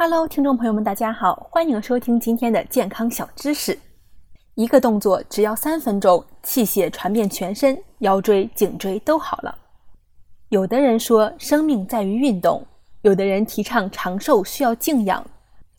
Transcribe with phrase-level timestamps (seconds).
[0.00, 3.76] Hello，听众朋友们，大家好，欢迎收听今天的健康小知识。
[4.54, 9.58] 一个动作只要三分钟，气血传遍全身，腰椎、颈椎都好了。
[10.50, 12.64] 有的人说生命在于运动，
[13.02, 15.28] 有的人提倡长寿需要静养。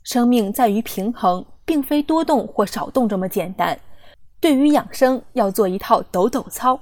[0.04, 3.80] 生命在于平衡，并非多动或少动这么简单。
[4.42, 6.78] 对于养生，要做一套抖抖操。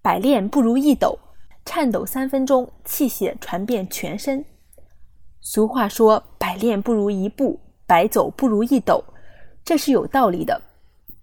[0.00, 1.18] 百练不如一抖，
[1.66, 4.42] 颤抖三分钟，气血传遍全身。
[5.44, 9.02] 俗话说：“百练不如一步，百走不如一抖。”
[9.64, 10.62] 这是有道理的。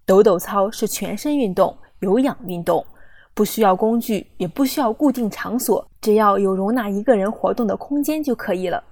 [0.04, 2.84] 抖抖操是全身运动，有氧运动，
[3.32, 8.84] 不需要工具，也不需要固定场所，只要有容纳一个人活动的空间就可以了。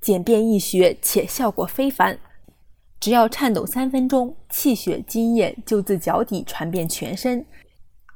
[0.00, 2.16] 简便易学，且效果非凡。
[3.00, 7.44] 只要颤抖三分钟，气血津液就自脚底传遍全身，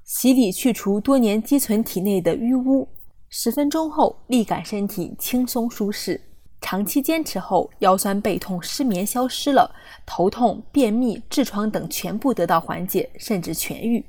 [0.04, 2.86] 洗礼去除多年积存体内的淤污。
[3.28, 6.20] 十分钟后，立感身体轻松舒适。
[6.62, 9.74] 长期坚持后，腰酸背痛、失眠消失了，
[10.06, 14.02] 头痛、便秘、痔疮等全部得到缓解，甚至痊愈。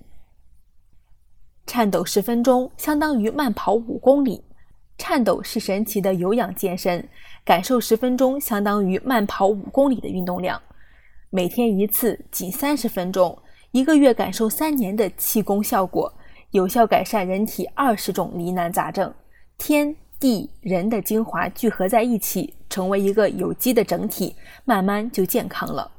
[1.65, 4.43] 颤抖十分钟相当于慢跑五公里，
[4.97, 7.05] 颤抖是神奇的有氧健身，
[7.43, 10.61] 感受十分钟相当于慢跑五公里的运动量。
[11.31, 13.37] 每天一次，仅三十分钟，
[13.71, 16.13] 一个月感受三年的气功效果，
[16.51, 19.11] 有效改善人体二十种疑难杂症。
[19.57, 19.95] 天。
[20.23, 25.91] 地人的精华聚合在一起，成为一个有机的整体，慢慢就健康了。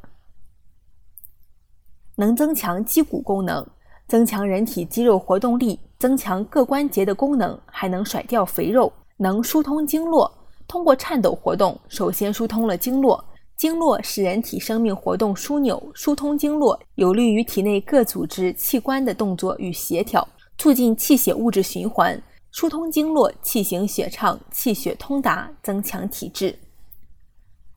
[2.17, 3.67] 能增强肌骨功能，
[4.09, 10.33] 增强人体肌肉活动力，增强各关节的功能，还能甩掉肥肉，能疏通经络。
[10.67, 13.23] 通过颤抖活动，首先疏通了经络。
[13.59, 22.19] 经络是人体生命活动枢纽，疏通经络有利于体内各组织器官的动作与协调，促进气血物质循环。
[22.55, 26.57] 疏通经络，气行血畅，气血通达，增强体质。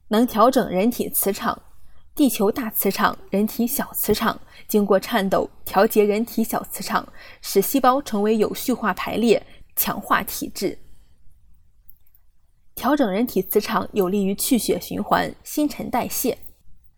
[0.10, 1.60] 能调整人体磁场，
[2.14, 4.40] 地球大磁场，人体小磁场。
[4.68, 9.44] 经过颤抖，调节人体小磁场，使细胞成为有序化排列，
[9.76, 10.78] 强化体质。
[12.76, 16.38] 调整人体磁场有利于气血循环、新陈代谢，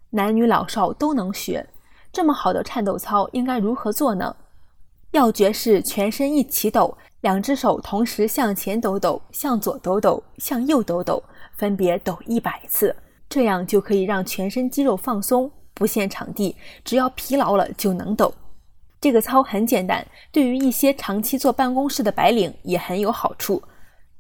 [0.09, 1.70] 男女老少都能学。
[2.12, 4.36] 这么好的颤抖操应该如何做呢？
[5.12, 6.98] 要诀是全身一起抖。
[7.22, 11.22] 两只手同时向前抖抖，向左抖抖，向右抖抖，
[11.57, 12.96] 分别抖一百次，
[13.28, 18.34] 这样就可以让全身肌肉放松，不限场地，只要疲劳了就能抖。
[19.02, 23.62] 这个操很简单，对于一些长期坐办公室的白领也很有好处。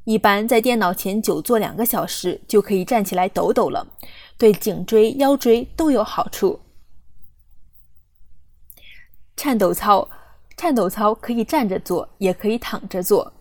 [0.03, 3.87] 一般在电脑前久坐两个小时，就可以站起来抖抖了，
[4.37, 6.59] 对颈椎、腰椎都有好处。
[9.37, 10.09] 颤抖操。
[10.59, 13.31] 颤抖操可以站着做，也可以躺着做。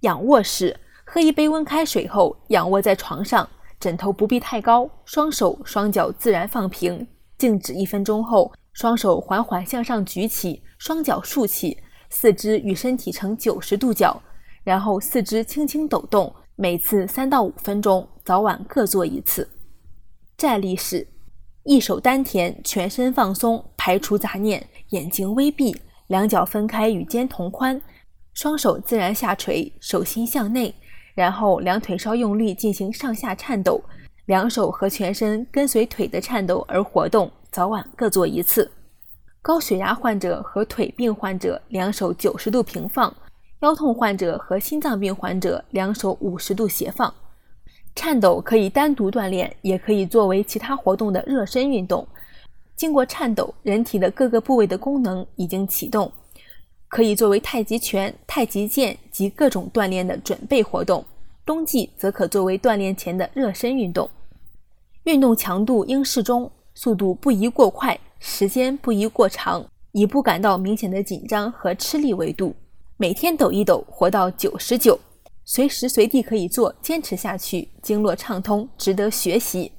[0.00, 3.48] 仰卧式，喝一杯温开水后，仰卧在床上，
[3.80, 11.78] 枕头不必太高，双手双脚自然放平，静止一分钟后，双手缓缓向上举起，双脚竖起，
[12.10, 14.20] 四肢与身体成九十度角，
[14.64, 19.48] 然后四肢轻轻抖动，每次三到五分钟，早晚各做一次。
[20.36, 21.08] 站立式，
[21.62, 25.74] 一手丹田，全身放松，排除杂念，眼睛微闭。
[26.08, 27.80] 两脚分开与肩同宽，
[28.34, 30.74] 双手自然下垂，手心向内，
[31.14, 33.82] 然后两腿稍用力进行上下颤抖，
[34.26, 38.70] 两手和全身跟随腿的颤抖而活动，早晚各做一次。
[39.40, 43.14] 高血压患者和腿病患者两手九十度平放，
[43.60, 47.12] 腰痛患者和心脏病患者两手五十度斜放。
[47.94, 52.06] 颤抖可以单独锻炼，也可以作为其他活动的热身运动。
[52.76, 56.10] 经过颤抖，人体的各个部位的功能已经启动，
[56.88, 61.04] 可以作为太极拳、太极剑及各种锻炼的准备活动。
[61.46, 64.08] 冬季则可作为锻炼前的热身运动。
[65.04, 72.56] 运动强度应适中，速度不宜过快，时间不宜过长，以不感到明显的紧张和吃力为度。
[72.96, 74.98] 每天抖一抖，活到九十九，
[75.44, 79.70] 随时随地可以做，坚持下去，经络畅通，值得学习。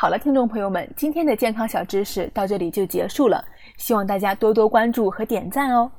[0.00, 3.44] 好了，听众朋友们，今天的健康小知识到这里就结束了，
[3.78, 5.90] 希望大家多多关注和点赞哦。